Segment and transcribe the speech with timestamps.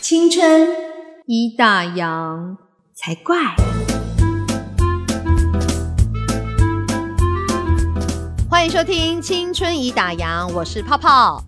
[0.00, 0.66] 青春
[1.26, 2.56] 一大洋
[2.94, 3.36] 才怪。
[8.48, 11.44] 欢迎收听《青春已打烊》，我是泡泡，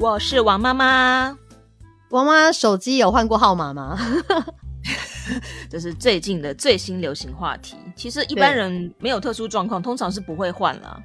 [0.00, 1.38] 我是王妈妈。
[2.10, 3.96] 王妈手机有换过号码吗？
[5.70, 7.76] 这是最近的最新流行话题。
[7.94, 11.00] 其实一般人没有特殊状况，通常是不会换啦。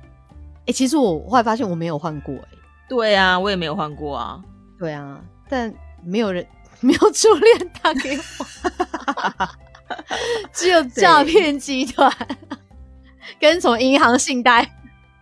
[0.65, 2.47] 哎，其实我后来发现我没有换过，哎，
[2.89, 4.41] 对啊，我也没有换过啊。
[4.79, 5.71] 对啊，但
[6.03, 6.45] 没有人
[6.81, 9.49] 没有初恋打给我，
[10.53, 12.11] 只有诈骗集团
[13.39, 14.69] 跟从银行信贷。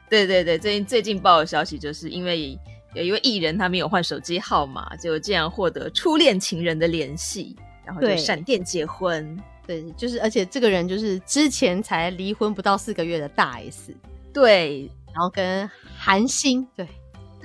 [0.09, 2.59] 对对对，最近最近报的消息，就是因为
[2.94, 9.38] 有一位艺人他没有换手机号码，就竟然获得初恋情人的联系，然后就闪电结婚。
[9.66, 13.95] 对，就是而且这个人就是之前才离婚不到四个月的大 S。
[14.31, 16.67] 对，然后跟韩星。
[16.76, 16.88] 对，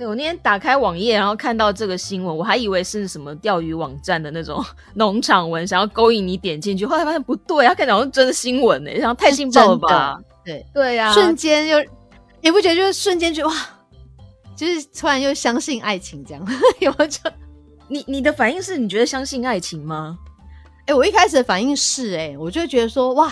[0.01, 4.59] 对我那天打开网页，然后看到这个新闻，我还以为是什么钓鱼网站的那种
[4.95, 10.19] 农场文，想要勾引你点进去，后来发现不对，他看起来像真的新闻呢，然后太劲爆了吧？
[10.43, 11.77] 对对呀，瞬间又。
[12.41, 13.53] 你不觉得就是瞬间就哇，
[14.55, 16.43] 就是突然又相信爱情这样？
[16.81, 17.31] 有没有？
[17.87, 20.17] 你你的反应是你觉得相信爱情吗？
[20.87, 23.31] 哎，我一开始的反应是哎，我就觉得说哇，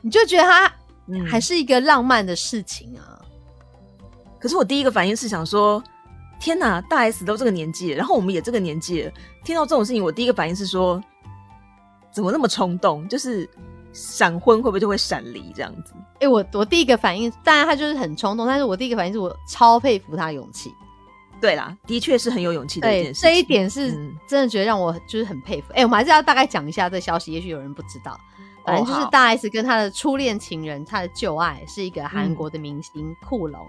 [0.00, 0.72] 你就觉得它
[1.28, 3.20] 还是一个浪漫的事情啊。
[4.40, 5.82] 可是我第一个反应是想说，
[6.40, 9.10] 天哪，大 S 都这个年纪，然后我们也这个年纪，
[9.44, 11.00] 听到这种事情，我第一个反应是说，
[12.10, 13.06] 怎么那么冲动？
[13.08, 13.48] 就是。
[13.92, 15.92] 闪婚会不会就会闪离这样子？
[16.20, 20.72] 哎，我我第一个反应，当然他就是很冲动，但是我第一个反应是我超佩服他勇气。
[21.40, 23.22] 对啦，的确是很有勇气的一件事。
[23.22, 23.90] 这一点是
[24.28, 25.72] 真的觉得让我就是很佩服。
[25.72, 28.16] 哎，我们还是要大概讲一下这消息，也许有人不知道。
[28.64, 33.60] 反正就是大 S 跟他的初恋情人，他的旧爱是一个韩国的明星库龙，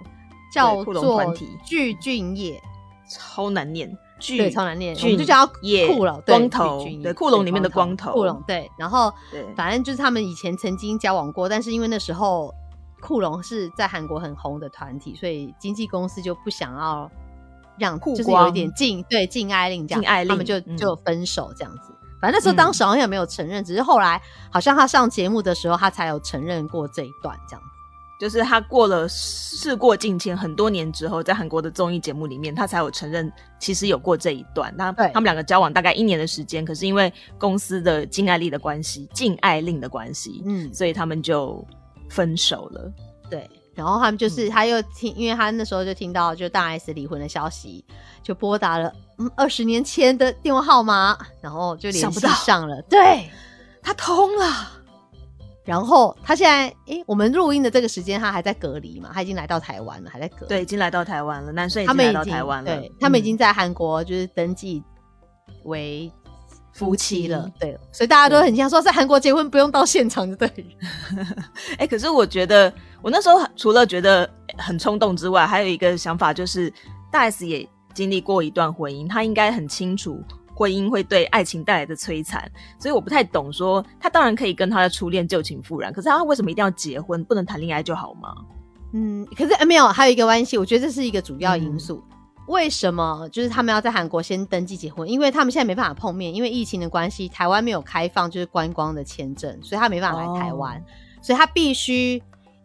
[0.52, 1.33] 叫做
[1.66, 2.61] 巨俊业，
[3.09, 3.97] 超难念。
[4.23, 5.52] 对，超难念，我们就叫他
[5.88, 12.53] 酷龙，光头，对，酷龙里面的光头，酷龙，对，然后，对，反正就是他们以前曾经交往过，但是因为那时候
[13.01, 17.09] 酷龙是在韩国很红的团体，所以经纪公司就不想要
[17.79, 21.91] 让，就是有一点禁，对，禁爱令这样，他们就就分手这样子。
[22.22, 27.63] 反正那时候当时好像也没有承认，只是后来好像他上节目的时候，他才有承认过这一段这样。
[28.21, 34.71] 就是他过了事过境迁很多年之后，在韩国的综艺节目里面，他才有承认其实有过这一段。
[34.77, 41.65] 那他们两个交往大概一年的时间，可是因为公司的禁爱令的关系，禁爱令的关系，嗯，所以他们就
[42.11, 42.93] 分手了。
[43.27, 47.83] 对，然后他们就是他又听，因为他那时候就听到就大 S 离婚的消息，
[48.21, 52.79] 就拨打了嗯二十年前的电话号码，然后就联系上了。
[52.83, 53.31] 对，
[53.81, 54.77] 他通了。
[55.63, 59.11] 然后他现在，诶，我们录音的这个时间，他还在隔离嘛？
[59.13, 60.45] 他已经来到台湾了，还在隔。
[60.47, 61.51] 对，已经来到台湾了。
[61.51, 62.75] 男生已经来到台湾了。
[62.75, 64.81] 对，他们已经在韩国就是登记
[65.66, 66.11] 为
[66.73, 67.47] 夫妻了。
[67.59, 70.50] 对，所以大家都很像说，在韩国结婚不用到现场就对。
[71.77, 74.27] 哎，可是我觉得，我那时候除了觉得
[74.57, 76.73] 很冲动之外，还有一个想法就是，
[77.11, 80.23] 大 S 也经历过一段婚姻，他应该很清楚。
[80.61, 83.51] 婚姻会对爱情带来的摧残，所以我不太懂。
[83.51, 87.23] 说他当然可以跟他的初恋旧情复燃，可是他为什么一定要结婚？
[87.25, 88.29] 不能谈恋爱就好吗？
[88.94, 92.03] 嗯，可是没有，还有一个关系，我觉得这是一个主要因素。
[92.47, 93.27] 为什么？
[93.31, 100.83] 就是他们要在韩国先登记结婚，因为他们现在没办法碰面，因为疫情的关系，台湾没有开放就是观光的签证，所以他没办法来台湾，
[101.21, 102.21] 所以他必须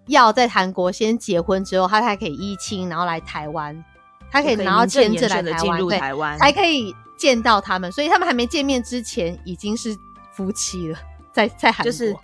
[0.09, 3.85] 要在韩国先结婚之后，他才可以依亲，然后来台湾，
[4.31, 6.93] 他可以拿到签证来台湾，才可以。
[7.17, 9.97] 见到他们，所以他们还没见面之前已经是
[10.33, 10.99] 夫妻了，
[11.33, 12.15] 在在韩就是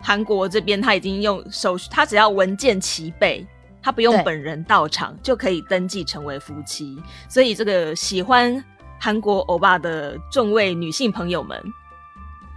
[0.00, 3.46] 韩国这边，他已经用手续，他只要文件齐备，
[3.82, 7.00] 他不用本人到场就可以登记成为夫妻。
[7.28, 8.62] 所以这个喜欢
[9.00, 11.60] 韩国欧巴的众位女性朋友们，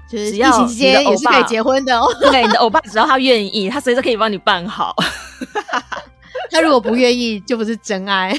[0.09, 2.07] 就是疫情期间也是可以结婚的哦。
[2.19, 4.95] 对，你的欧巴只要他愿意，他随时可以帮你办好。
[6.51, 8.31] 他如果不愿意，就不是真爱。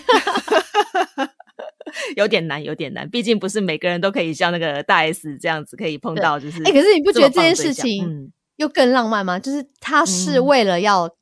[2.16, 9.38] 有点难，有点难，毕竟不是每个人都可以像那个大 S 这样子可以碰到，就是哎，可是你不觉得这件事情又更浪漫吗？
[9.38, 11.16] 就是他是为了要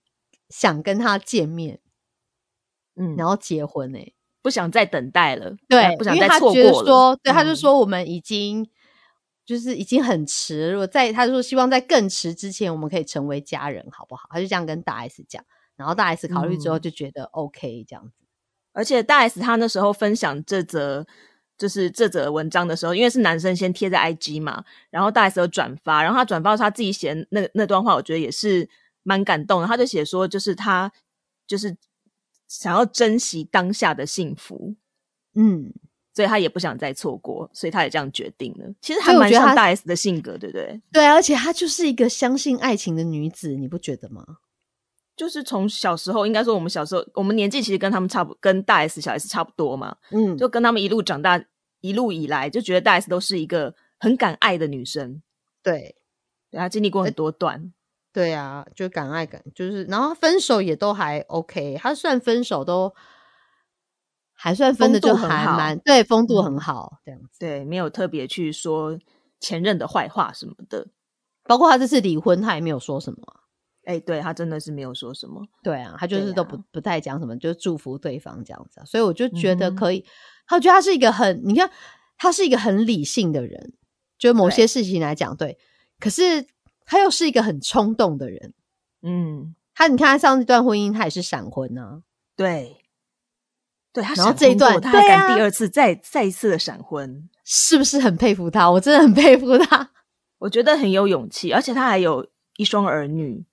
[0.48, 1.80] 想跟他见面，
[2.96, 4.12] 嗯，然后结婚，哎，
[4.42, 7.16] 不想再等待了，对，不想再错过了。
[7.22, 8.68] 对，他就说我们已经
[9.44, 14.28] 就是已经很迟，如果在他说希望在更迟之前，我们可以成为家人，好不好？
[14.30, 15.44] 他就这样跟大 S 讲，
[15.76, 18.23] 然后大 S 考虑之后就觉得 OK，这样子。
[18.74, 21.06] 而且大 S 她那时候分享这则
[21.56, 28.68] 就是这则文章的时候，因为是男生先贴在 IG 嘛，然后大 S 有转发，然后他转发他自己写那那段话，我觉得也是
[29.04, 29.66] 蛮感动的。
[29.66, 30.92] 他就写说，就是他
[31.46, 31.76] 就是
[32.48, 34.74] 想要珍惜当下的幸福，
[35.34, 35.72] 嗯，
[36.12, 38.66] 所以他也不想再错过，所以他也这样决定了。
[38.80, 40.80] 其实还蛮像大 S 的性格，对不对？
[40.92, 44.24] 对啊，而且她就是一个相信爱情的女子，你不觉得吗？
[45.16, 51.42] 就是从小时候，应该说我们小时候，我们年纪其实跟他们差不，跟大 S、小 S 差不多嘛，嗯，就跟他们一路长大，
[51.80, 55.22] 一路以来就觉得大 S 都是一个很敢爱的女生，
[55.62, 55.96] 对。
[56.50, 57.72] 对她经历过很多段，
[58.12, 62.94] 对啊，就敢爱敢，就是然后分手也都还 OK，她算分手都
[64.32, 66.54] 还算分的就还蛮对，风度很。
[66.54, 67.40] 嗯好这样子。
[67.40, 68.96] 对，没有特别去说
[69.40, 70.86] 前任的坏话什么的。
[71.42, 73.18] 包括她这次离婚，她也没有说什么
[73.86, 73.92] 啊。
[73.92, 76.64] 哎，对他真的是没有说什么，对啊，他就是都不、啊。
[76.72, 80.04] 不太讲什么，就是祝福对方这样子、啊，所以我就觉得可以，
[80.46, 81.70] 他觉得他是一个很，你看
[82.16, 83.72] 他是一个很理性的人，
[84.18, 85.58] 就某些事情来讲，对，
[85.98, 86.46] 可是
[86.86, 88.54] 他又是一个很冲动的人，
[89.02, 92.02] 嗯，他你看他上一段婚姻，他也是闪婚啊，
[92.36, 92.76] 对，
[93.92, 98.70] 对他然后这一段他敢第二次再再一次的闪婚，是不是很佩服他？
[98.70, 99.90] 我真的很 佩服他，
[100.38, 102.26] 我觉得很有勇气，而且他还有
[102.56, 103.44] 一双儿女，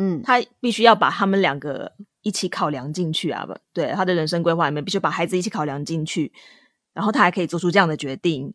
[0.00, 1.92] 嗯，他必须要把他们两个
[2.22, 6.32] 一起考量进去啊，不对，他的人生规划里面必须把孩子一起考量进去，
[6.92, 8.54] 然后他还可以做出这样的决定，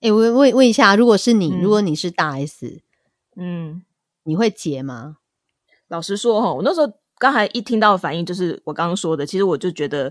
[0.00, 2.80] 哎、我问问一下，如果是你，嗯如果你是大 S，
[3.36, 3.82] 嗯，
[4.24, 5.18] 你会结吗？
[5.88, 10.10] 老实说哈，我那时候刚才一听到的反应就是我刚刚说的，其实我就觉得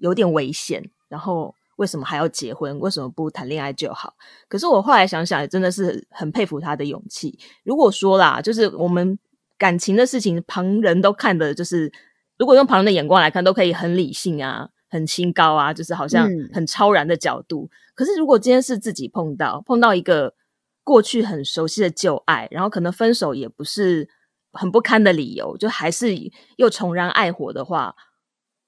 [0.00, 2.78] 有点危险，然后为什么还要结婚？
[2.80, 4.14] 为什么不谈恋爱就好？
[4.48, 7.38] 可是我后来想想，也真的是很佩服他的勇气。
[7.62, 9.18] 如果说啦，就是我们
[9.64, 11.90] 感情的事情，旁人都看的，就是
[12.36, 17.70] 如果用旁人的眼光来看，都可以很理性啊，很清高啊，就是好像嗯很超然的角度。
[17.94, 20.34] 可是如果今天是自己碰到碰到一个
[20.82, 24.06] 过去很熟悉的旧爱，然后可能分手也不是
[24.52, 26.14] 很不堪的理由，就还是
[26.58, 27.94] 又重燃爱火的话，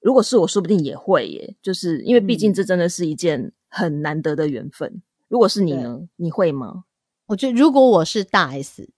[0.01, 1.55] 如果是我，说不定也会耶。
[1.61, 5.03] 就是因为毕竟嗯这真的是一件很难得的缘分。
[5.27, 6.85] 如果是你呢，你会吗？
[7.27, 8.89] 我觉得如果我是大 S，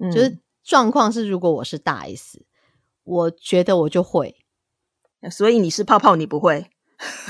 [0.00, 2.44] 嗯就是状况是，如果我是大 S，
[3.04, 4.34] 我觉得我就会，
[5.30, 6.70] 所以你是泡泡，你不会。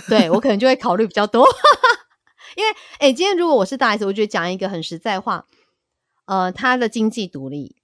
[0.08, 1.44] 对我可能就会考虑比较多。
[2.56, 5.46] 因为，哎、今天如果我是大 S，我觉得讲一个很实在话，
[6.26, 7.74] 呃，他的经济独立，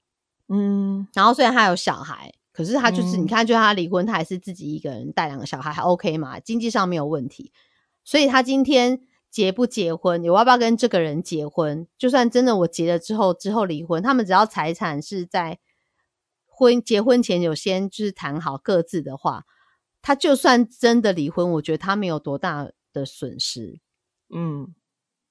[0.49, 7.52] 嗯然后虽然他有小孩，可是他就是、嗯你看，就他离婚，他还是自己一个人带两个小孩，还 OK 嘛，经济上没有问题。
[8.05, 9.00] 所以他今天
[9.31, 11.87] 结不结婚，我要不要跟这个人结婚？
[11.97, 15.59] 就算真的我结了之后，之后离婚，他们只要财产是在
[16.47, 19.44] 婚结婚前有先就是谈好各自的话，
[20.03, 23.81] 他就算真的离婚，我觉得他没有多大的损失。
[24.35, 24.75] 嗯，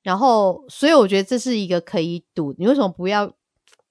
[0.01, 3.33] 然后，所以我觉得这是一个可以赌，你为什么不要？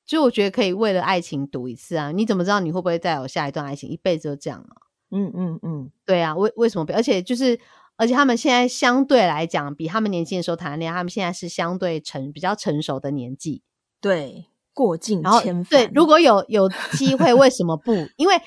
[0.06, 2.10] 就我觉得可以为了爱情赌一次啊！
[2.12, 3.90] 你怎么知道你会不会再有下一段爱情？
[3.90, 4.88] 一辈子就这样啊？
[5.10, 6.94] 嗯嗯嗯，对啊，为为什么不？
[6.94, 7.60] 而且就是，
[7.98, 13.62] 而且他们现在相对来讲，比他们年轻的时候谈恋爱，他们现在是相对成比较成熟的年纪。
[14.00, 15.86] 对，过境然后千帆。
[15.86, 17.92] 对，如果有有 机会，为什么不？
[18.16, 18.40] 因为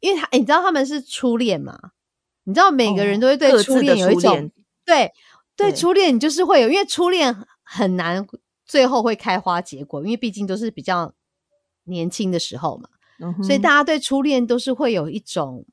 [0.00, 1.76] 因为他，诶你知道他们是初恋嘛？
[2.44, 4.50] 你知道每个人哦都会对初恋有一种、
[4.84, 5.10] 对
[5.56, 8.26] 对对初恋，你就是会有，因为初恋很难
[8.64, 11.14] 最后会开花结果，因为毕竟都是比较
[11.84, 12.90] 年轻的时候嘛，
[13.20, 15.64] 嗯所以大家对初恋都是会有一种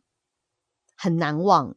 [0.96, 1.76] 很难忘，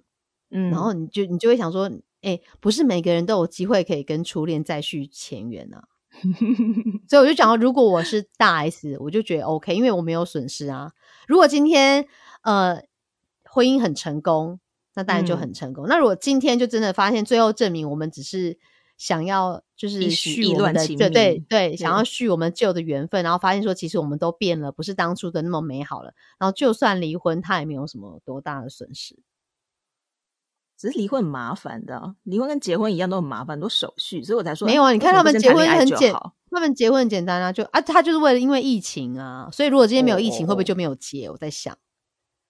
[0.51, 1.91] 嗯，然后你就你就会想说，
[2.23, 5.85] 哎、不是每个人都有机会可以跟初恋再续前缘啊。
[7.09, 10.91] 所以我就讲到，如果我是大 S，我就觉得 OK，因为我没有损失啊。
[11.29, 12.07] 如果今天
[12.43, 12.83] 呃
[13.45, 14.59] 婚姻很成功，
[14.95, 15.87] 那当然就嗯很成功。
[15.87, 18.59] 那如果今天就真的发现，最后证明我们只是
[18.97, 26.13] 想要就是续我们的情对对对，想要续我们旧的缘分，然后发现说其实我们都变了，不是当初的那么美好了。
[26.39, 29.17] 然后就算离婚，他也没有什么多大的损失。
[30.79, 36.15] 只是离婚很麻烦的啊、离婚跟结婚一样都很麻烦，很多手续，所以我才说没有啊，哎你看他们结婚很简简，，
[36.51, 41.29] 他们结婚很简单啊，就啊，他就是为了因为疫情啊，所以如果今天没有疫情，哦会不会就没有结？
[41.29, 41.75] 我在想，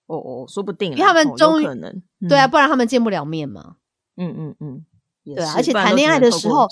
[0.06, 3.76] 哦哦，说不定，因为他们终于可能，对啊，嗯不然他们见不了面嘛。
[4.16, 4.84] 嗯嗯嗯，
[5.22, 6.68] 也对而且谈恋爱的时候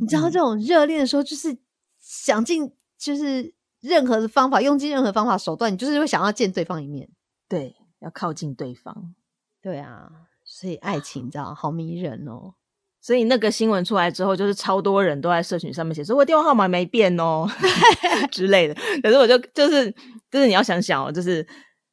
[0.00, 1.56] 你知道嗯这种热恋的时候，就是
[2.00, 7.08] 想尽就是任何的方法，用尽任何方法手段，你就是会想要见对方一面。
[7.48, 9.14] 对要靠近对方，
[9.62, 10.10] 对啊，
[10.58, 12.54] 所以爱情你知道好迷人哦。
[13.00, 17.46] 所以那个新闻出来之后，就是超多人都在社群上面写说我电话号码没变哦
[18.32, 18.74] 之类的。
[19.02, 19.88] 可是我就就是
[20.30, 21.46] 就是你要想想哦，就是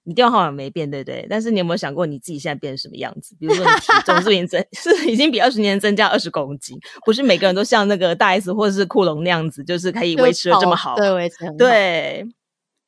[0.03, 1.25] 你电话号码没变，对不对？
[1.29, 3.36] 但是你有没有想过你自己现在变成什么样子？
[3.39, 6.75] 比如说你体重 是已经增是已经比二十年增加二十公斤？
[7.05, 10.95] 不是每个人都像那个大 S 或者是库龙那样子，就是可以就维持的这么好。
[10.95, 12.25] 对，维持对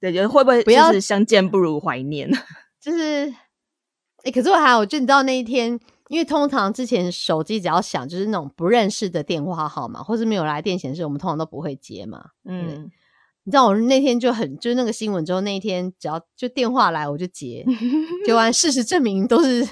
[0.01, 2.29] 对，就是会不会不要就是相见不如怀念？
[2.81, 3.31] 就是，
[4.27, 5.79] 哎、可是我还有，就你知道那一天
[6.09, 12.31] 因为通常之前手机只要响，就是那种不认识的电话号码，或是没有来电显示，我们通常都不会接嘛。
[12.43, 12.91] 嗯，
[13.45, 17.65] 你知道我那天就很，就是那个新闻之后那一天，只要就电话来我就接，
[18.25, 19.65] 结完事实证明都是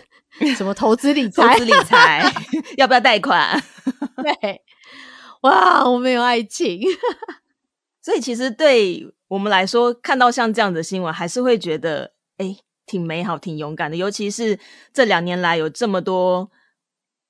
[0.56, 2.34] 什么投资理财，投资理财
[2.78, 3.62] 要不要贷款？
[4.24, 4.62] 对，
[5.42, 6.82] 哇，我没有爱情，
[8.02, 12.56] 所以其实对我们来说，看到像这样的新闻，还是会觉得哎。
[12.86, 14.60] 挺美好、挺勇敢的，尤其是
[14.94, 16.52] 这两年来有这么多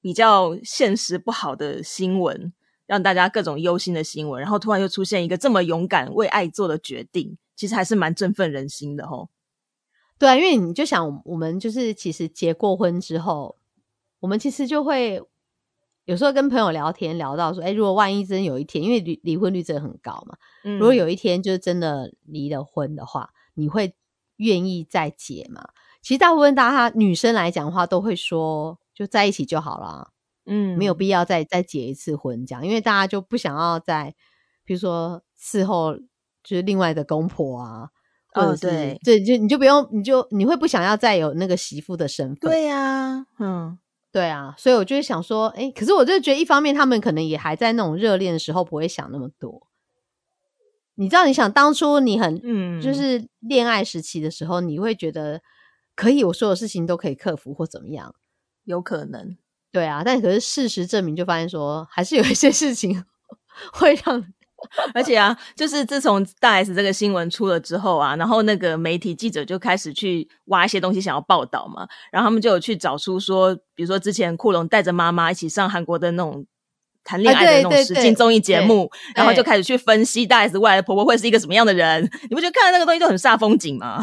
[0.01, 2.53] 比较现实不好的新闻，
[2.85, 9.29] 让大家各种忧心的新闻，然后突然又出现一个这么勇敢为爱做的决定，其实还是蛮振奋人心的吼。
[10.19, 13.57] 对啊，因为你就想，我们就是其实结过婚之后，
[14.19, 15.21] 我们其实就会
[16.03, 23.95] 有时候跟朋友聊天，聊到说，哎，如果万一真有一天，因为离离婚率真的很高嘛，如果有一天就是真的离了婚的话，你会。
[24.37, 25.69] 愿意再结嘛？
[26.01, 30.11] 其实大部分大家女生来讲的话，都会说就在一起就好了，
[30.45, 34.13] 嗯，没有必要再再结一次婚这样，因为大家就不想要再，
[34.63, 35.95] 比如说伺候
[36.43, 37.89] 就是另外的公婆啊，
[38.35, 43.79] 哦对，对，就你就不用，你就你会不想要再有那个媳妇的身份，对呀，嗯，
[44.11, 49.67] 对啊，所以我就想说，哎，可是我就觉得一方面他们可能也还在那种热恋的时候，不会想那么多。
[50.95, 55.41] 你知道，你想当初你很，嗯，就是恋爱时期的时候，你会觉得
[55.95, 58.15] 可以，我所有事情都可以克服或怎么样？
[58.63, 59.37] 有可能，
[59.71, 60.03] 对啊。
[60.05, 63.03] 但可是事实证明，就发现说，还是有一些事情
[63.73, 64.33] 会让，
[64.95, 71.87] 而且啊，就是自从大 S 这个新闻出了之后啊，然后那个媒体记者就开始去挖一些东西，想要报道嘛。
[72.11, 76.45] 然后他们就有去找出说，比如说之前库龙带着妈妈一起上韩国的那种。
[77.05, 82.03] 谈恋爱的那种实境综艺节目，然后就开始去分析大 S 未来的婆婆会是一个什么样的人。
[82.29, 84.01] 你不觉得看那个东西就很煞风景吗？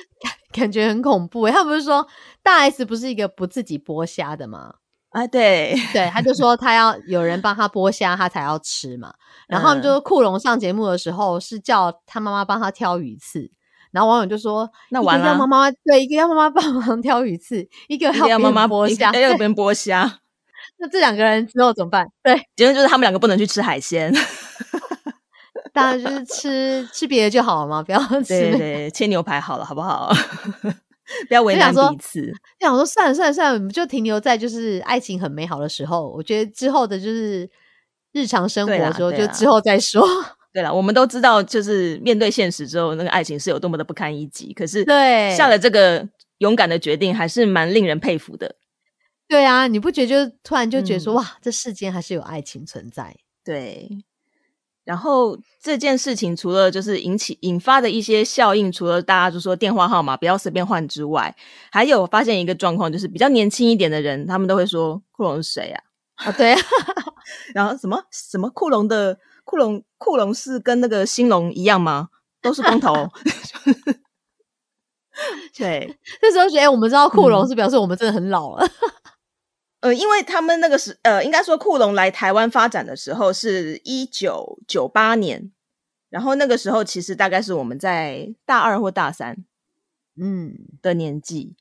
[0.52, 1.48] 感觉很恐怖。
[1.50, 2.06] 他不是说
[2.42, 4.74] 大 S 不是一个不自己剥虾的吗？
[5.10, 9.12] 啊，对对，他就说他要有人帮他剥虾，他才要吃嘛。
[9.48, 13.50] 然后就库龙上节目的时候是叫他妈妈帮他挑鱼刺，
[13.92, 20.20] 然后网友就说：那完了，妈妈对一个要妈妈帮忙挑鱼刺，一个要妈妈剥虾，一个要别人剥虾。
[20.78, 22.06] 那这两个人之后怎么办？
[22.22, 24.12] 对，结论就是他们两个不能去吃海鲜，
[25.72, 30.12] 当然就是吃吃别的就好了嘛，不要吃对切牛排好了，好不好？
[31.28, 32.32] 不要为难彼此。
[32.58, 36.08] 想说算了算了算了，我们就停留在就是爱情很美好的时候。
[36.10, 37.48] 我觉得之后的就是
[38.12, 40.04] 日常生活的时候，就之后再说。
[40.52, 44.52] 对了，我们都知道，就是面对现实之后，那个爱情是有多么的不堪一击。
[44.52, 46.04] 可是，对下了这个
[46.38, 48.56] 勇敢的决定，还是蛮令人佩服的。
[49.28, 53.16] 对啊，你不觉得就突然就觉得说哇，这世间还是有爱情存在？
[53.44, 54.04] 对。
[54.84, 61.34] 然后这件事情除了就是引起引发的一些效应，除了大家就说电话号码不要随便换之外，
[61.72, 65.82] 还有发现一个状况，就是比较年轻一点的人，他们都会说库龙是谁啊？
[66.14, 66.60] 啊，对啊。
[67.52, 72.10] 然后什么什么库龙的库龙库龙是跟那个兴隆一样吗？
[72.40, 72.94] 都是光头。
[75.56, 78.68] 对，这时候觉得我们知道库龙是表示我们真的很老了。
[79.86, 85.52] 呃，因为他们那个时，呃，应该说库龙来台湾发展的时候是一九九八年，
[86.10, 89.44] 然后那个时候其实大概是我们在大二或大三，
[90.20, 90.54] 嗯。
[90.82, 91.56] 的年纪，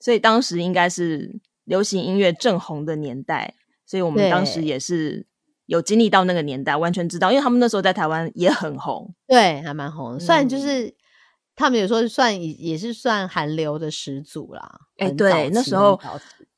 [0.00, 3.54] 所以当时应该是流行音乐正红的年代，
[3.84, 5.24] 所以我们当时也是
[5.66, 10.92] 有经历到那个年代，完全知道，因为他们那时候在台湾也很红，对，还蛮红，虽然就是
[11.54, 16.00] 他们有时候算也也是算韩流的始祖啦，哎，对，那时候。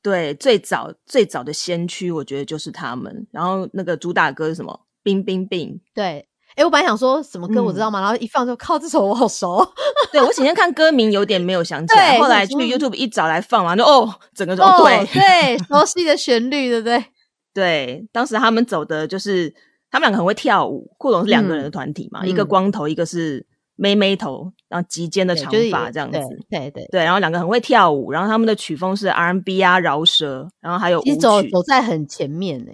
[0.09, 3.27] 对，最早最早的先驱，我觉得就是他们。
[3.31, 4.79] 然后那个主打歌是什么？
[5.03, 5.79] 冰冰冰。
[5.93, 8.01] 对，哎，我本来想说什么歌，我知道吗？
[8.01, 9.63] 然后一放就靠，这首我好熟。
[10.11, 17.05] 对我前天看歌名有点没有想起来，后来去 YouTube 一找来放完就哦，整个哦，对对，熟悉的旋律，对不对？
[17.53, 19.53] 对，当时他们走的就是
[19.91, 23.45] 他们两个很会跳舞，酷龙是两个人的团体嘛，一个光头，一个是。
[23.79, 26.19] 妹妹头，然后及肩的长发这样子，
[26.49, 32.71] 对对对，然后两个很会跳舞，然后他们的曲风是 R&B 啊，饶舌，然后还有舞曲，走走在很前面呢。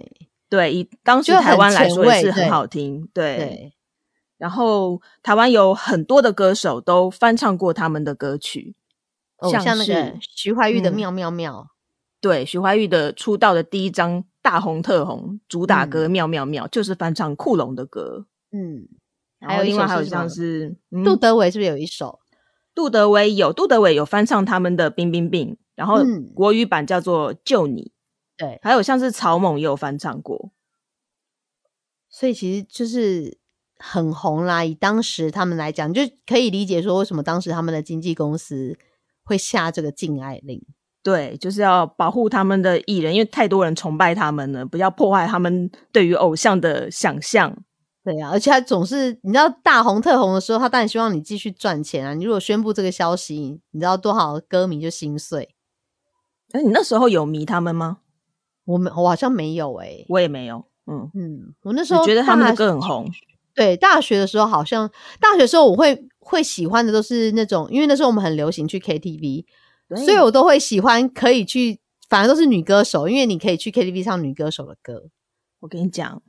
[0.48, 3.72] 对，以当时台湾来说也是很好听，对。
[4.36, 8.74] 然后台湾有很多的歌手都翻唱过他们的歌曲，
[9.50, 11.68] 像那个徐怀钰的《妙妙妙》，
[12.20, 18.88] 对，徐怀钰的出道的第一张大红特红主打歌《妙妙妙》就是翻唱库龙的歌，嗯。
[19.40, 22.20] 还有另外还有像是杜德伟是不是有一首？
[22.74, 26.02] 杜德伟有，杜德伟有翻唱他们的《冰冰冰》，然后
[26.34, 27.82] 国语版叫做《救你》。
[28.36, 30.50] 对，还有像是曹猛也有翻唱过，
[32.10, 33.38] 所以其实就是
[33.78, 34.62] 很红啦。
[34.62, 38.76] 以当时他们来讲，就可以理解说为什么当时他们的经纪公司
[39.24, 40.62] 会下这个禁爱令。
[41.02, 47.56] 对，就是要保护他们的艺人，因为太多人崇拜他们了，不要破坏他们对于偶像的想象。
[48.06, 52.14] 对啊，而且他总是你知道大红特红的时候，他当然希望你继续赚钱啊。
[52.14, 55.56] 你如果宣布这个消息，你知道多少歌迷就心碎。
[56.52, 57.98] 哎，你那时候有迷他们吗？
[58.64, 60.64] 我没，我好像没有哎、我也没有。
[60.86, 63.10] 嗯，嗯，我那时候我觉得他们的歌很红。
[63.56, 64.88] 对，大学的时候好像
[65.20, 69.44] 大学的时候我会会喜欢的都是那种，因为那时候我们很流行去 KTV，
[70.04, 75.10] 所以我都会喜欢可以去，反而都是女歌手，因为你可以去 KTV 唱女歌手的歌。
[75.58, 76.22] 我跟你讲，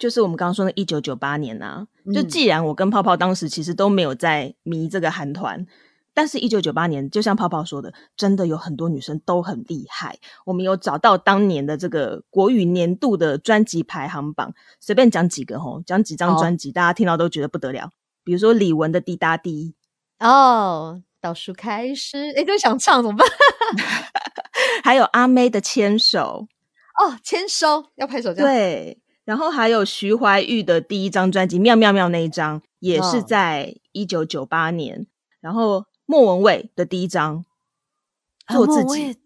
[0.00, 5.66] 就是我们刚刚说的，一九九八年啊，就嗯既然我跟泡泡当时其实都没有在迷这个韩团，
[6.14, 10.18] 但是一九九八年，就像泡泡说的，真的有很多女生都很厉害。
[10.46, 17.90] 我们有找到当年的这个国语年度的专辑排行榜，随便讲几个吼，讲几张好专辑，大家听到都觉得不得了。
[18.24, 19.74] 比如说李玟的《滴答滴
[20.18, 23.28] 哦，倒数开始，哎，都想唱怎么办？》，
[24.82, 26.48] 还有阿妹的《牵手
[26.98, 28.30] 哦，签收要拍手》。
[28.34, 28.98] 对，
[29.30, 35.06] 然后还有徐怀钰的第一张专辑《妙妙妙》那一张，也是嗯在一九九八年。
[35.40, 37.44] 然后莫文蔚的第一张
[38.46, 39.16] 啊做自己，莫文蔚，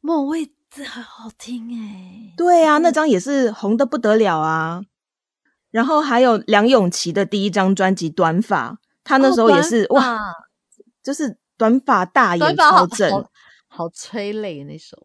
[0.00, 2.32] 莫文蔚这很好听哎。
[2.36, 4.82] 对啊，那张也是红的不得了啊。
[5.72, 8.70] 然后还有梁咏琪的第一张专辑《短发》，
[9.02, 10.34] 她那时候也是、哇，哇，
[11.02, 13.10] 就是短发大眼超正。
[13.10, 13.28] 好
[13.66, 14.96] 好催泪那首。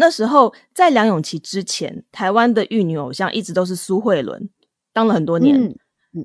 [0.00, 4.48] 那时候在梁咏琪之前，台湾的玉女偶像一直都是苏慧伦，
[4.92, 5.76] 当了很多年。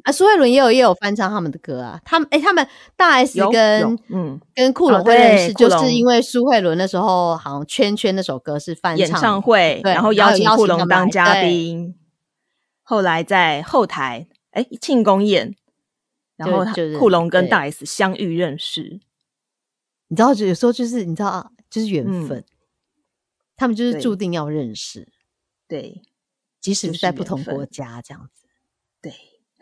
[0.03, 2.65] 啊，苏慧伦也有也有翻唱他们的歌啊，他们哎、他们
[2.95, 11.95] 大 S 跟有嗯跟库哦龙会认识，对就是因为苏慧伦那时候好像《圈圈》那首歌是翻演唱唱会，然后邀请库龙当嘉对宾。
[12.81, 15.53] 后来在后台，哎，庆功宴，
[16.37, 16.63] 然后
[16.97, 18.99] 库龙跟大 S 相遇认识。
[20.07, 22.43] 你知道，就有时候就是你知道啊，就是缘嗯分，
[23.63, 25.07] 他们就是注定要认识，
[25.69, 26.01] 对
[26.59, 28.45] 即使是是在不同国家这样子。
[29.01, 29.13] 对，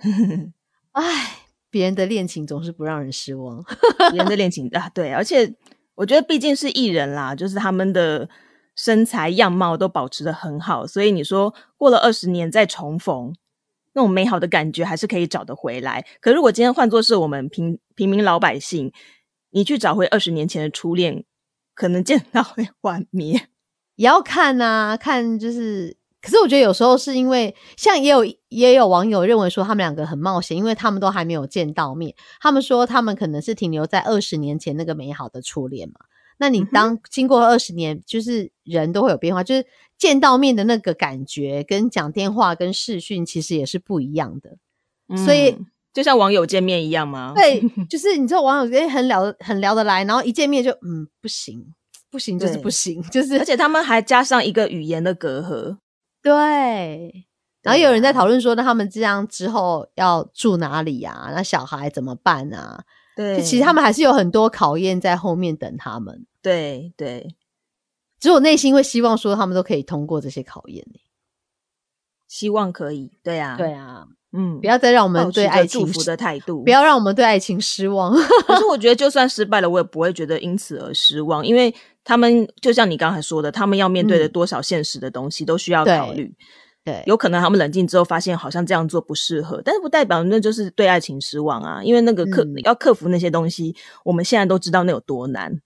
[0.94, 3.64] 哎，别人的恋情总是不让人失望。
[4.10, 5.54] 别人的恋情啊，对，而且
[5.94, 8.28] 我觉得毕竟是艺人啦，就是他们的
[8.76, 13.36] 身材样貌都保持的很好，所以你说过了二十年再重逢，
[13.94, 16.04] 那种美好的感觉还是可以找得回来。
[16.20, 18.92] 可如果今天换作是我们平平民老百姓，
[19.52, 21.24] 你去找回二十年前的初恋，
[21.76, 23.50] 可能见到会幻灭。
[24.02, 32.16] 也要看呐、看就是，可是我觉得有时候是因为，像也有也有网友认为说他们两个很冒险，因为他们都还没有见到面。
[32.40, 36.00] 他们说他们可能是停留在二十年前那个美好的初恋嘛。
[36.40, 39.68] 那你当经过二十年，就是人都会有变化，就是
[40.00, 44.58] 见到面的那个感觉，跟讲电话跟视讯其实也是不一样的。
[45.16, 47.34] 所以嗯就像网友见面一样吗？
[47.36, 51.64] 对， 就是你知道网友诶很聊很聊得来，然后一见面就嗯不行，
[52.12, 55.78] 不行就是不行， 就是而且他们还加上一个语言的隔阂。
[56.22, 57.26] 对，
[57.64, 61.32] 然后有人在啊讨论说，那他们这样之后要住哪里啊？
[61.34, 62.84] 那小孩怎么办啊？
[63.16, 67.36] 对，其实他们还是有很多考验在后面等他们，对对
[68.20, 71.02] 只有内心会希望说他们都可以通过这些考验、欸
[72.28, 73.12] 希望可以。
[73.22, 78.14] 对啊，对，啊，嗯，不要再让我们对爱情祝福的态度，不要让我们对爱情失望。
[78.48, 86.34] 可是我觉得，就算失败了，我也不会觉得因此而失望，因为他们就像你刚才说的，他们要面对的嗯多少现实的东西都需要考虑。
[86.84, 95.60] 对，有可能他们冷静之后发现好像这样做不适合，但是不代表那就是对爱情失望啊，因为那个克、嗯要克服那些东西，我们现在都知道那有多难。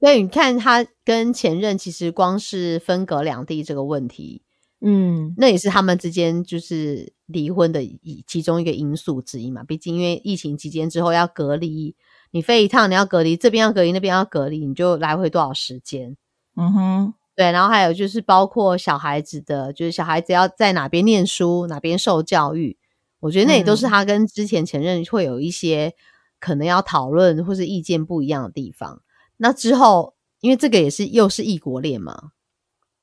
[0.00, 4.42] 对，你看他跟前任其实光是分隔两地这个问题，
[4.86, 9.64] 嗯，那也是他们之间就是离婚的一其中一个因素之一嘛。
[9.64, 11.96] 毕竟因为疫情期间之后要隔离，
[12.32, 16.14] 你飞一趟你要隔离，这边要隔离，那边要隔离，你就来回多少时间？
[16.54, 22.76] 嗯哼，对，然后还有就是包括小孩子的，就是小孩子要在哪边念书，哪边受教育，
[23.20, 25.94] 我觉得那也都是嗯他跟之前前任会有一些
[26.38, 29.00] 可能要讨论或是意见不一样的地方。
[29.38, 32.32] 那之后，因为这个也是又是异国恋嘛，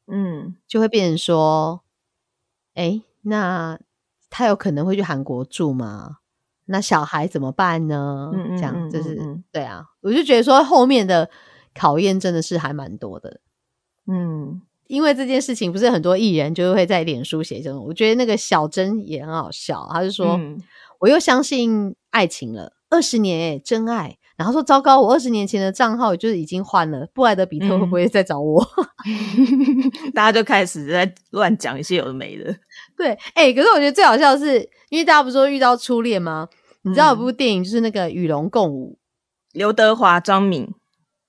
[0.07, 1.83] 嗯，就会变成说，
[2.75, 3.79] 哎，那
[4.29, 6.17] 他有可能会去韩国住吗？
[6.65, 8.31] 那小孩怎么办呢？
[8.33, 9.17] 嗯嗯这样嗯就是、
[9.51, 11.29] 对啊，我就觉得说后面的
[11.73, 13.41] 考验真的是还蛮多的。
[14.07, 20.61] 嗯，因为这件事情，不是很多艺人就会在脸书写这种，我觉得那个小珍也很好笑，他就说、嗯
[21.01, 24.19] 我又相信爱情了，二十年诶、真爱。
[24.41, 28.67] 然后说糟糕，我二十年前的账号就是已经换了，布莱德比特会不会再找我？
[30.15, 32.45] 大家就开始在乱讲一些有的没的。
[32.97, 36.47] 对，哎、可是我觉得最好笑的是，因为大家不是说遇到初恋吗？
[36.83, 38.97] 你知道有嗯部电影就是那个《与龙共舞》，
[39.53, 40.67] 刘德华、张敏，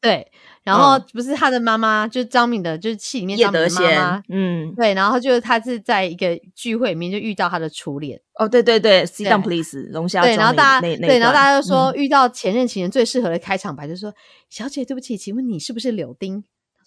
[0.03, 0.27] 对，
[0.65, 14.13] 然后嗯不是他的妈妈，就是张敏的，就是戏里面叶张敏的妈妈，，嗯，对，然后就是他是在一个聚会里面就遇到他的初恋，哦，对对对，Sit 对 down please，龙虾对，然后大家对，然后大家就就说、遇到前任情人最适合的开场白就是说
[14.51, 16.45] ：“小姐，对不起，请问你是不是柳丁？”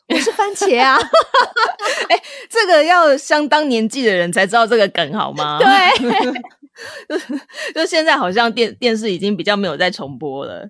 [0.07, 0.99] 我是番茄啊，
[2.47, 5.57] 这个要相当年纪的人才知道这个梗好吗？
[5.57, 6.43] 对，
[7.73, 10.67] 就现在好像电电视已经比较没有在重播了。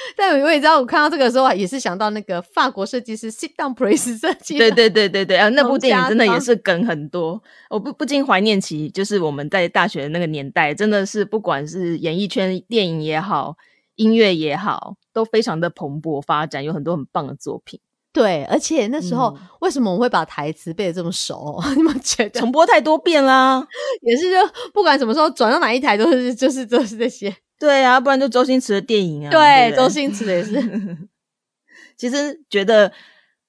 [0.16, 13.56] 但我也知道，我看到这个时候也是想到那个法国设计师 Sit Down Please 设计的，对对对对对，啊，那部电影真的也是梗很多，我不不禁怀念起，就是我们在大学的那个年代，真的是不管是演艺圈、电影也好，
[13.96, 17.80] 音乐也好，都非常的蓬勃发展，有很多很棒的作品。
[18.10, 21.60] 对，而且那时候、嗯为什么我会把台词背得这么熟？
[21.76, 23.64] 你们觉得重播太多遍啦，
[24.02, 24.36] 也是就
[24.72, 31.08] 不管什么时候转到哪一台都是就是就是这些，对啊，不然就周星驰的电影啊，对，不周星驰的也是，
[31.96, 32.92] 其实觉得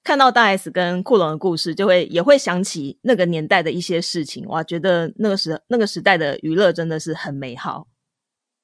[0.04, 4.45] 看到大 S 跟库龙的故事，就会也会想起那个年代的一些事情。
[4.48, 7.88] 哇，觉得那个时那个时代的娱乐真的是很美好。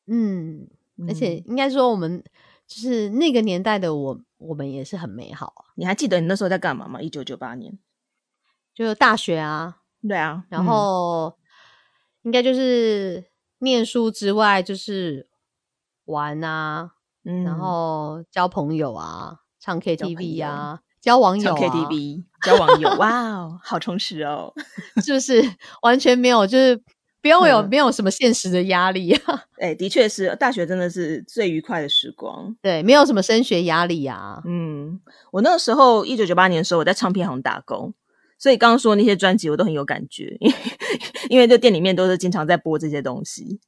[0.07, 0.67] 嗯，
[1.07, 2.23] 而嗯且应该说我们
[2.67, 7.01] 就是那个年代的我，我们也是很美好啊，你还记得你那时候在干嘛吗？
[7.01, 7.77] 一九九八年。
[8.73, 9.77] 就大学啊，
[10.07, 11.37] 对啊，然嗯后
[12.23, 13.23] 应该就是
[13.59, 15.29] 念书之外就是
[16.05, 16.91] 玩啊，
[17.23, 24.53] 嗯然后交朋友啊，唱 KTV 啊，交网友啊 KTV 交网友，哇哦，好充实哦。
[25.03, 25.43] 是不是
[25.81, 26.45] 完全没有？
[26.47, 26.79] 就是
[27.21, 32.55] 不用有、嗯没有什么现实的压力啊，哎、的确是，大学真的是最愉快的时光。
[32.61, 34.41] 对，没有什么升学压力啊。
[34.45, 34.99] 嗯，
[35.31, 37.91] 我那个时候一九九八年的时候，我在唱片行打工，
[38.37, 40.55] 所以刚刚说那些专辑我都很有感觉，因为
[41.29, 43.59] 因为这店里面都是经常在播这些东西。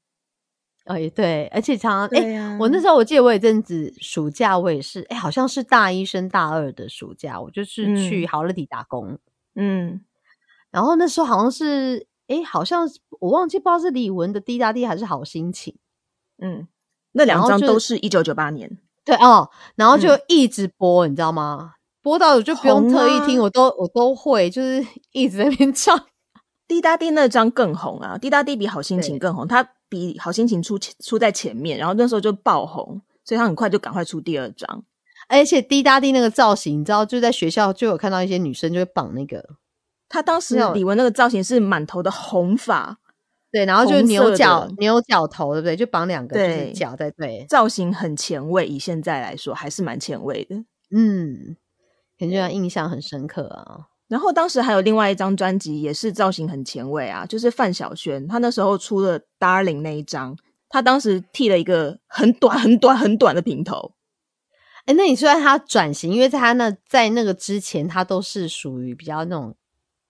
[0.88, 9.18] 哎，对，而且常常哎、呀我那时候我记得我有一阵子暑假，我也是哎，好像是大一升大二的暑假，我就是去嗯好乐迪打工，
[9.56, 10.02] 嗯，
[10.72, 15.74] 然后那时候好像是哎，好像是我忘记不知道是李玟的《滴答滴》还是《好心情》。
[16.40, 16.68] 嗯，
[17.14, 18.78] 那两张就都是一九九八年。
[19.04, 21.74] 对哦，然后就嗯一直播，你知道吗？
[22.02, 26.00] 播到我就不用红特意听，啊我都我都会，就是一直在那边唱。
[26.68, 34.84] 滴答滴那张更红啊，滴答滴比好心情对更红，它比好心情出出在前面，然后那时候就爆红，所以他很快就赶快出第二张。
[35.30, 39.44] 而且滴答滴那个造型，你知道，就在学校就有看到一些女生就会绑那个，
[40.08, 42.98] 他当时李玟那个造型是满头的红发，
[43.52, 45.76] 对，然后就牛角牛角头，对不对？
[45.76, 50.56] 就绑两个就是在对，造型很前卫，以现在来说还是蛮前卫的。
[50.92, 51.58] 嗯，
[52.18, 53.88] 感觉印象很深刻啊。
[54.08, 60.38] 然后当时还有另外一张专辑，也是造型很前卫啊，就是范晓萱，她那时候出了《Darling》那一张，
[60.70, 63.94] 她当时剃了一个很短、很短、很短的平头。
[64.86, 69.54] 哎，那你说她转型，因为在她那在那个之前，她都是属于比较那种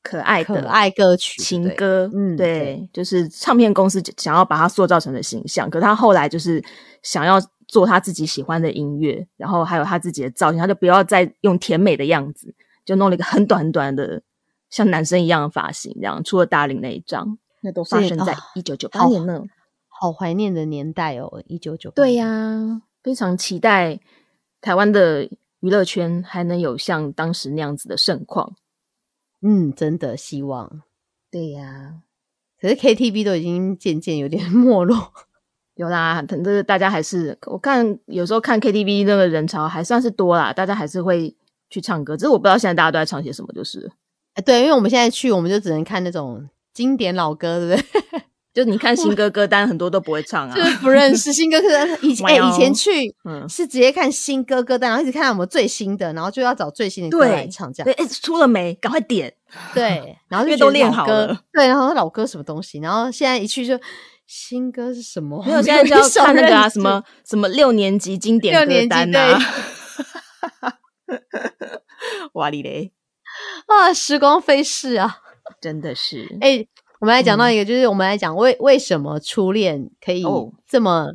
[0.04, 6.64] 可爱的可爱歌曲情歌，嗯对，就是唱片公司想要把她塑造成的形象，可她后来就是
[7.02, 12.54] 想要做她自己喜欢的音乐，然后还有她自己的造型，她就不要再用甜美的样子，
[12.88, 14.22] 就弄了一个很短很短的
[14.70, 19.44] 像男生一样的发型，这样除了大龄那一张，那都发生在啊一九九八年呢。
[19.90, 24.00] 好怀念的年代哦，一九九对呀、非常期待
[24.62, 25.26] 台湾的
[25.60, 28.56] 娱乐圈还能有像当时那样子的盛况。
[29.42, 30.84] 嗯，真的希望。
[31.32, 32.04] 对呀、
[32.62, 35.12] 可是 KTV 都已经渐渐有点 没落，
[35.76, 41.36] 有啦，这个大家还是我看有时候看 KTV 那个人潮还算是多啦，大家还是会
[41.70, 43.90] 去唱歌，只是我不知道现在大家都在唱些什么，就是了
[44.36, 48.22] 哎，对，因为我们现在去，我们就只能看那种经典老歌，对不对？
[48.54, 51.88] 就你看新歌歌单很多都不会唱啊就，是不认识新歌歌单。
[52.02, 52.90] 以前哎、 以前去
[53.24, 58.74] 嗯，是直接看新歌歌单，然后一直看有没有最新的，然后就要找最新的歌来唱，这对，样哎、出了没？
[58.76, 59.32] 赶快点，
[59.76, 60.18] 对。
[60.28, 63.80] 然后就因为都练好了，对，然后老歌什么东西，然后现在一去就
[64.26, 65.44] 新歌是什么？
[65.46, 69.40] 没有，现在就要看那个啊，什么什么六年级经典歌单啊，
[72.34, 72.92] 哇哩嘞，
[73.68, 75.22] 啊，时光飞逝啊！
[75.62, 76.68] 真的是，哎、
[77.00, 81.14] 我们来讲到嗯一个，就是我们来讲为为什么初恋可以哦这么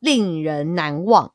[0.00, 1.32] 令人难忘。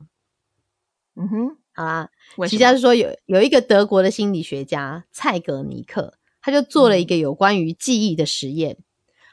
[1.16, 2.10] 嗯哼，好啦，
[2.48, 8.78] 其实他是说有有一个德国的心理学家蔡格尼克，他就做了一个有关于记忆的实验。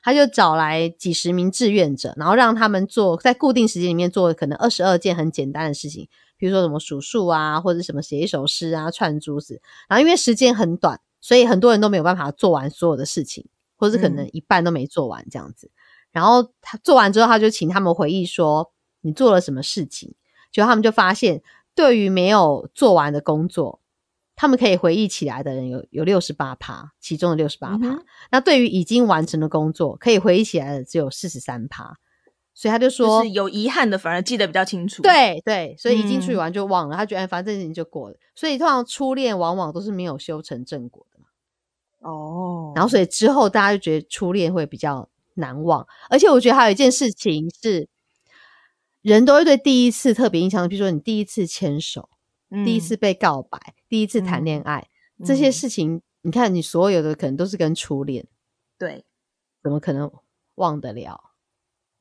[0.02, 9.62] 他就找来几十名志愿者，然后让他们做在固定时间里面做可能二十二件很简单的事情，比如说什么数数啊，或者什么写一首诗啊、串珠子。
[9.88, 15.72] 然后因为时间很短，所以很多人都没有办法做完所有的事情，或者是可能一半都没做完这样子。
[16.12, 18.72] 然后他做完之后，他就请他们回忆说
[19.02, 20.16] 你做了什么事情。
[20.52, 21.42] 结果他们就发现，
[21.74, 23.82] 对于没有做完的工作，
[24.36, 28.06] 他们可以回忆起来的人有有六十八趴，其中的六十八趴嗯。
[28.32, 31.98] 那对于已经完成的工作，可以回忆起来的只有四十三趴。
[32.58, 38.16] 所以他就说，就是有遗憾的反而记得比较清楚。，对对，所以已经处理嗯完就忘了，他觉得哎反正这件事情就过了。
[38.34, 41.28] 所以通常初恋往往都是没有修成正果的嘛。
[42.10, 47.90] 哦，然后所以之后大家就觉得初恋会比较难忘，而且我觉得还有一件事情是，
[49.02, 52.08] 人都会对第一次特别印象，比如说你第一次牵手、
[52.64, 54.88] 第一次被告白、第一次谈恋爱、
[55.26, 58.26] 这些嗯事情，你看你所有的可能都是跟初恋，
[58.78, 59.04] 对，
[59.62, 60.10] 怎么可能
[60.56, 61.32] 忘得了？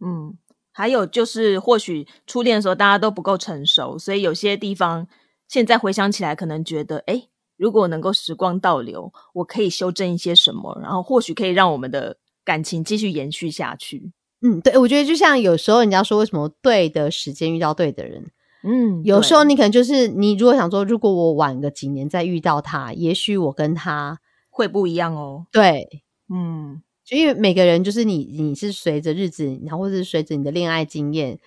[0.00, 0.36] 嗯，
[0.76, 5.06] 还有就是，或许初恋的时候大家都不够成熟，所以有些地方
[5.46, 14.10] 现在回想起来，可能觉得，哎，如果能够时光倒流，我可以修正一些什么，然后或许可以让我们的感情继续延续下去。
[14.42, 18.30] 嗯，对，我觉得就像有时候人家说，为什么对的时间遇到对的人，
[18.64, 24.18] 嗯，有时候你可能就是你如果想说，如果我晚个几年再遇到他，也许我跟他
[24.50, 25.46] 会不一样哦。
[25.52, 31.38] 对嗯就因为每个人就是你，你是随着日子，然后或者是随着你的恋爱经验，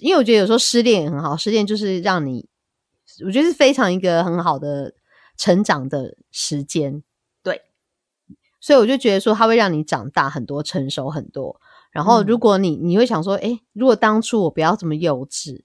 [0.00, 2.48] 因为我觉得有时候失恋也很好，失恋就是让你，
[3.24, 4.94] 我觉得是非常一个很好的
[5.36, 7.04] 成长的时间。
[7.42, 7.62] 对，
[8.60, 11.60] 所以我就觉得说，它会让你长大很多，成熟很多。
[11.92, 15.62] 然后如嗯果你你会想说，诶，如果当初我不要这么幼稚，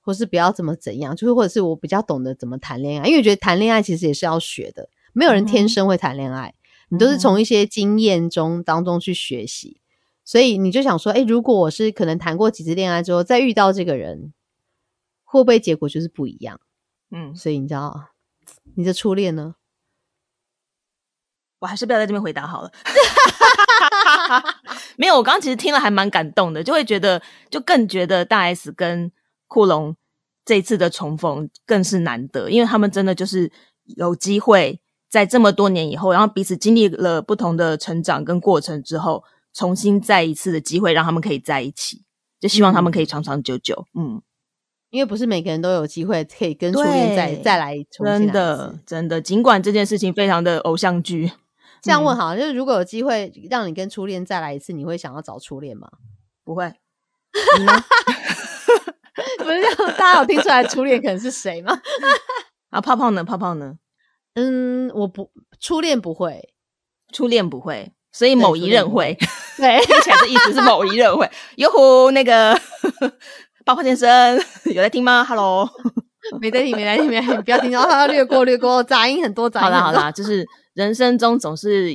[0.00, 6.52] 或是不要这么怎样，就是或者是我比较懂得怎么谈恋爱，因为我觉得谈恋爱其实也是要学的，没有人天生会谈恋爱。
[6.92, 9.80] 你都是嗯从一些经验中当中去学习，
[10.24, 14.34] 所以你就想说，哎、如果我是可能谈过几次恋爱之后再遇到这个人，
[15.24, 16.60] 会不会结果就是不一样？
[17.10, 18.10] 嗯，所以你知道，
[18.74, 19.54] 你的初恋呢？
[21.60, 22.70] 我还是不要在这边回答好了。
[24.96, 29.10] 没有，我刚刚其实听了还蛮感动的，就会觉得，就更觉得大 S 跟
[29.46, 29.96] 库龙
[30.44, 33.50] 这一次的重逢更是难得，因为他们真的就是
[33.96, 39.22] 有机会在这么多年以后，然后彼此经历了不同的成长跟过程之后，
[39.52, 42.02] 重新再一次的机会，让他们可以在一起，
[42.40, 43.84] 就希望他们可以长长久久。
[43.92, 44.22] 嗯，
[44.88, 51.38] 因为不是每个人都有机会可以跟初恋再对再来重新来一次真的，真的，尽管这件事情非常的偶像剧，嗯
[51.82, 55.90] 这样问好，就是如果有机会让你跟初恋再来一次，你会想要找初恋吗？
[56.42, 56.72] 不会。
[57.58, 57.72] 你呢？
[59.36, 61.78] 不是这样， 大家有听出来初恋可能是谁吗？
[62.70, 63.22] 啊，泡泡呢？
[63.22, 63.76] 泡泡呢？
[64.34, 66.54] 嗯，我不，初恋不会，
[67.12, 69.16] 初恋不会，所以某一任会。
[69.58, 71.30] 对，听起来的意思是某一任会。
[71.56, 72.58] 哟呼，那个
[73.64, 75.68] 包括先生有在听吗？Hello。
[76.40, 81.90] 没在听，没在听，没在听，不要听到，他 略过，略过，杂音很多，杂音好啦好啦，就是人生中总是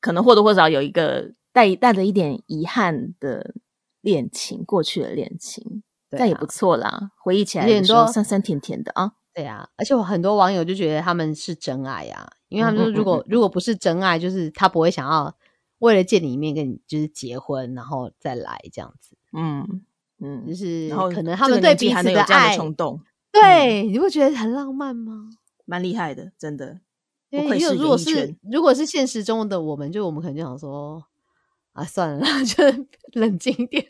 [0.00, 3.52] 可能或多或少有一个带带着一点遗憾的
[4.00, 7.10] 恋情，过去的恋情，但也不错啦。
[7.22, 9.12] 回忆起来的时候多酸酸甜甜的啊。
[9.34, 15.34] 对啊，而且我很多网友就觉得他们是真爱呀、因为他们说如果、如果不是真爱，就是他不会想要
[15.78, 19.82] 为了见你一面跟你就是结婚，然后再来这样子，嗯
[20.20, 23.00] 嗯就嗯，是然后可能他们对彼此年纪还能有这样爱，冲动，
[23.32, 25.30] 对，你会觉得很浪漫吗？
[25.64, 26.80] 蛮厉害的，真的。
[27.30, 31.00] 因为如果是如果是现实中的我们，就我们可能就想说
[31.72, 32.64] 啊，算了， 就
[33.12, 33.86] 冷静一点。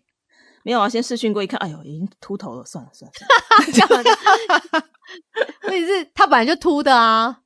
[0.63, 4.83] 没有啊，先试训过一看，哎呦，已经秃头了，算了算了。
[5.69, 7.39] 问题是他本来就秃的啊，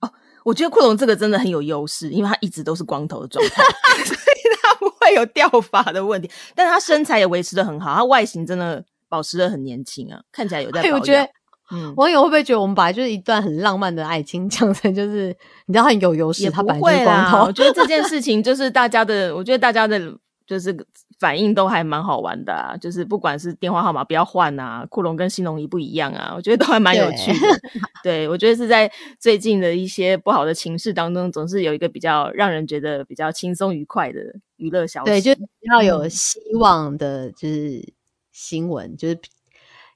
[0.00, 0.10] 哦
[0.44, 3.62] 我觉得库龙这个真的很有优势，因为他一直都是光头的状态，
[4.04, 6.30] 所以他不会有掉发的问题。
[6.54, 10.96] 但是他身材也维持的很好，他外形真的保持的很年轻啊，看起来有在保养。
[10.96, 11.28] 哎我觉得
[11.72, 17.30] 嗯，网友会不会觉得我们本来就是一段很浪漫的爱情，讲成就是你知道很有优势，他本来就是光。
[17.30, 17.52] 头我。
[17.52, 20.00] 觉得这件事情就是大家的，我觉得大家的
[20.46, 20.72] 就是
[21.18, 22.76] 反应都还蛮好玩的啊。
[22.76, 27.48] 就是不管是电话号码不要换啊，库龙跟新龙一不一样啊，我觉得都还蛮有趣的。
[28.02, 34.20] 对，我觉得是在最近的一些不好的情势当中，总是有一个比较让人觉得比较轻松愉快的
[34.56, 35.10] 娱乐消息。
[35.10, 35.38] 对，就是
[35.72, 37.92] 要有嗯希望的，就是
[38.32, 39.18] 新闻，就是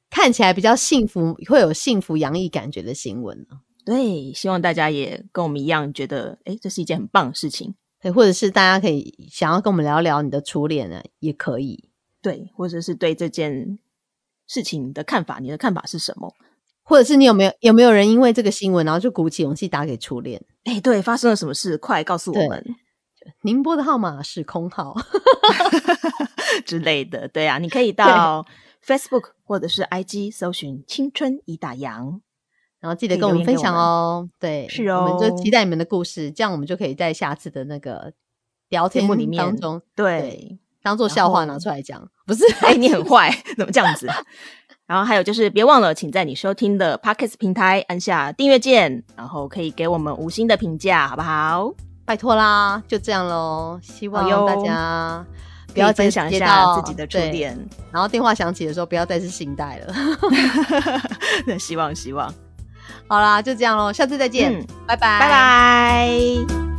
[0.09, 3.61] 看起来比较幸福，会有幸福洋溢感觉的新闻呢。
[3.85, 7.75] 对，希望大家也跟我们一样，觉得哎，诶这是一件很棒的事情。
[8.01, 11.91] 对，或者是大家可以想要跟我们聊聊你的初恋呢，也可以。
[12.23, 13.79] 对，或者是对这件
[14.47, 16.35] 事情的看法，你的看法是什么？
[16.83, 20.43] 或者是你有没有有没有人因为这个新闻，然后就鼓起勇气打给初恋？
[20.65, 21.79] 哎，对，发生了什么事？
[21.79, 22.65] 快告诉我们
[23.43, 24.97] 宁波的号码是空号。
[26.67, 27.29] 之类的。
[27.29, 28.45] 对啊，你可以到
[28.85, 32.21] Facebook 或者是 IG 搜寻“青春已打烊
[32.81, 34.29] 然后记得跟我们分享哦。
[34.39, 38.13] 对，是哦我们就哦期待你们的故事，这样我们就可以在下次的那个
[38.71, 39.81] 聊天节目里面当中”。
[39.95, 42.45] 对，当做笑话拿出来讲，不是？
[42.63, 44.09] 哎，你很坏， 怎么这样子？
[44.87, 51.73] 然后还有就是别忘了，请在你收听的 Podcast 平台按下订阅键，然后可以给我们五星的评价，好不好？
[52.05, 53.79] 拜托啦，就这样喽。
[53.81, 55.25] 希望大家
[55.69, 57.57] 不不要分享一下自己的初对恋，
[57.93, 59.95] 然后电话响起的时候不要再是信贷了。
[61.57, 62.35] 希望希望，
[63.11, 66.70] 好啦，就这样喽，下次再见，嗯拜拜，拜拜。